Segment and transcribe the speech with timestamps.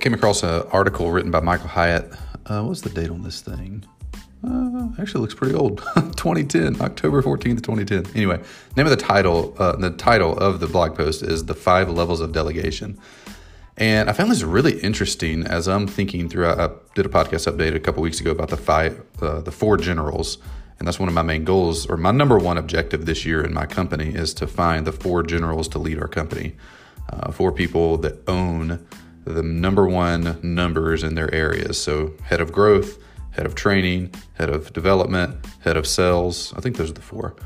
[0.00, 2.10] came across an article written by Michael Hyatt.
[2.46, 3.84] Uh, what's the date on this thing?
[4.42, 5.78] Uh, actually, looks pretty old.
[5.94, 8.06] 2010, October 14th, 2010.
[8.16, 8.40] Anyway,
[8.76, 12.20] name of the title, uh, the title of the blog post is "The Five Levels
[12.20, 12.98] of Delegation,"
[13.76, 16.48] and I found this really interesting as I'm thinking through.
[16.48, 19.76] I did a podcast update a couple weeks ago about the five, uh, the four
[19.76, 20.38] generals,
[20.78, 23.52] and that's one of my main goals, or my number one objective this year in
[23.52, 26.56] my company is to find the four generals to lead our company,
[27.10, 28.86] uh, four people that own
[29.30, 31.80] the number one numbers in their areas.
[31.80, 32.98] So, head of growth,
[33.30, 36.52] head of training, head of development, head of sales.
[36.56, 37.36] I think those are the four.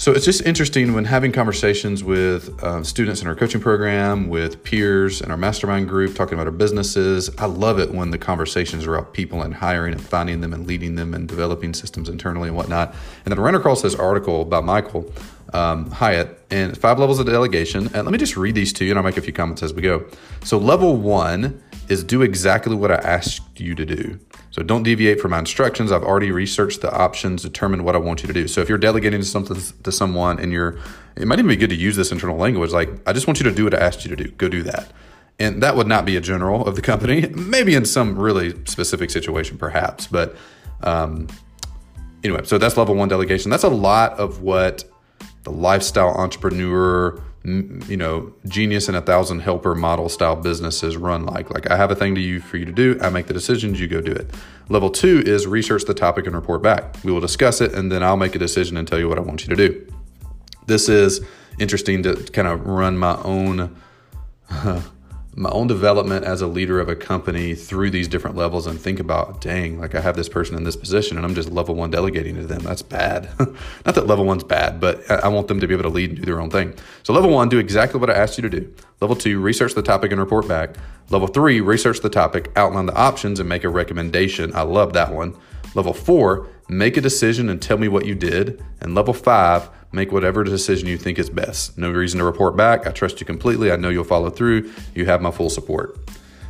[0.00, 4.64] So it's just interesting when having conversations with uh, students in our coaching program, with
[4.64, 7.28] peers in our mastermind group, talking about our businesses.
[7.36, 10.66] I love it when the conversations are about people and hiring and finding them and
[10.66, 12.94] leading them and developing systems internally and whatnot.
[13.26, 15.12] And then I ran across this article by Michael
[15.52, 17.90] um, Hyatt and five levels of delegation.
[17.92, 19.74] And let me just read these to you and I'll make a few comments as
[19.74, 20.06] we go.
[20.42, 24.18] So, level one is do exactly what I asked you to do.
[24.50, 25.92] So don't deviate from my instructions.
[25.92, 28.48] I've already researched the options, determined what I want you to do.
[28.48, 30.78] So if you're delegating something to someone and you're
[31.16, 33.44] it might even be good to use this internal language like I just want you
[33.44, 34.30] to do what I asked you to do.
[34.32, 34.90] Go do that.
[35.38, 37.28] And that would not be a general of the company.
[37.34, 40.36] Maybe in some really specific situation perhaps, but
[40.82, 41.28] um,
[42.24, 43.50] anyway, so that's level 1 delegation.
[43.50, 44.84] That's a lot of what
[45.44, 51.50] the lifestyle entrepreneur you know, genius and a thousand helper model style businesses run like.
[51.50, 53.80] Like I have a thing to you for you to do, I make the decisions,
[53.80, 54.30] you go do it.
[54.68, 56.96] Level two is research the topic and report back.
[57.02, 59.22] We will discuss it and then I'll make a decision and tell you what I
[59.22, 59.86] want you to do.
[60.66, 61.20] This is
[61.58, 63.74] interesting to kind of run my own
[65.36, 68.98] my own development as a leader of a company through these different levels and think
[68.98, 71.90] about, dang, like I have this person in this position and I'm just level one
[71.90, 72.62] delegating to them.
[72.62, 73.30] That's bad.
[73.38, 76.18] Not that level one's bad, but I want them to be able to lead and
[76.18, 76.74] do their own thing.
[77.04, 78.74] So, level one, do exactly what I asked you to do.
[79.00, 80.76] Level two, research the topic and report back.
[81.10, 84.54] Level three, research the topic, outline the options, and make a recommendation.
[84.54, 85.36] I love that one.
[85.74, 88.62] Level four, make a decision and tell me what you did.
[88.80, 91.76] And level five, Make whatever decision you think is best.
[91.76, 92.86] No reason to report back.
[92.86, 93.72] I trust you completely.
[93.72, 94.70] I know you'll follow through.
[94.94, 95.98] You have my full support.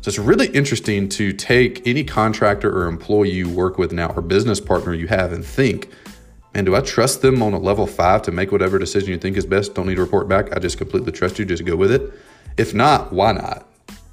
[0.00, 4.22] So it's really interesting to take any contractor or employee you work with now or
[4.22, 5.90] business partner you have and think,
[6.54, 9.36] man, do I trust them on a level five to make whatever decision you think
[9.36, 9.74] is best?
[9.74, 10.56] Don't need to report back.
[10.56, 11.44] I just completely trust you.
[11.44, 12.10] Just go with it.
[12.56, 13.68] If not, why not?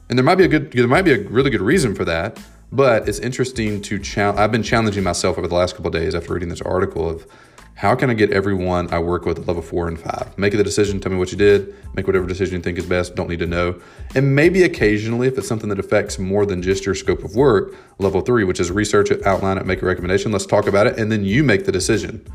[0.10, 2.38] And there might be a good, there might be a really good reason for that.
[2.74, 4.40] But it's interesting to challenge.
[4.40, 7.28] I've been challenging myself over the last couple days after reading this article of
[7.76, 10.36] how can I get everyone I work with level four and five?
[10.40, 13.14] Make the decision, tell me what you did, make whatever decision you think is best,
[13.14, 13.80] don't need to know.
[14.16, 17.76] And maybe occasionally, if it's something that affects more than just your scope of work,
[18.00, 20.98] level three, which is research it, outline it, make a recommendation, let's talk about it,
[20.98, 22.26] and then you make the decision.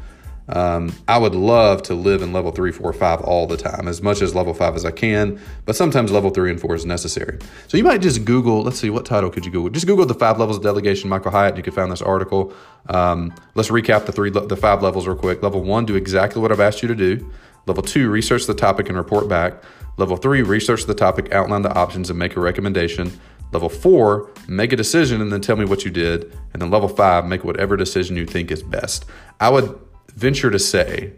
[0.48, 4.00] Um, I would love to live in level three, four, five all the time, as
[4.00, 7.38] much as level five as I can, but sometimes level three and four is necessary.
[7.66, 9.70] So you might just Google, let's see, what title could you Google?
[9.70, 12.52] Just Google the five levels of delegation, Michael Hyatt, you could find this article.
[12.88, 15.42] Um, let's recap the three, the five levels real quick.
[15.42, 17.30] Level one, do exactly what I've asked you to do.
[17.66, 19.62] Level two, research the topic and report back.
[19.98, 23.12] Level three, research the topic, outline the options, and make a recommendation.
[23.52, 26.32] Level four, make a decision and then tell me what you did.
[26.52, 29.04] And then level five, make whatever decision you think is best.
[29.40, 29.78] I would
[30.14, 31.12] venture to say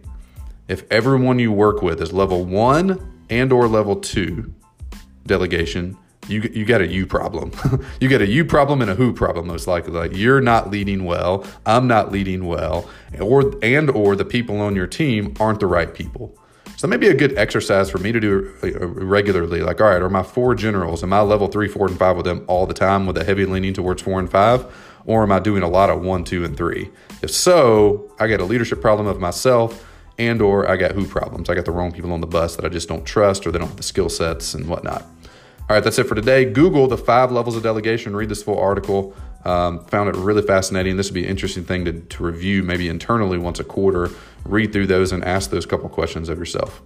[0.68, 4.54] if everyone you work with is level one and or level two
[5.26, 5.96] delegation,
[6.28, 7.52] you you got a you problem.
[8.00, 9.92] you got a you problem and a who problem most likely.
[9.92, 12.88] Like you're not leading well, I'm not leading well,
[13.20, 16.36] or and or the people on your team aren't the right people.
[16.80, 19.60] So that may be a good exercise for me to do uh, regularly.
[19.60, 22.24] Like, all right, are my four generals, am I level three, four, and five with
[22.24, 24.64] them all the time with a heavy leaning towards four and five?
[25.04, 26.88] Or am I doing a lot of one, two, and three?
[27.20, 29.86] If so, I got a leadership problem of myself
[30.16, 31.50] and or I got who problems.
[31.50, 33.58] I got the wrong people on the bus that I just don't trust or they
[33.58, 35.02] don't have the skill sets and whatnot.
[35.02, 36.46] All right, that's it for today.
[36.46, 38.16] Google the five levels of delegation.
[38.16, 39.14] Read this full article.
[39.44, 40.96] Um, found it really fascinating.
[40.96, 44.10] This would be an interesting thing to, to review maybe internally once a quarter.
[44.44, 46.82] Read through those and ask those couple questions of yourself.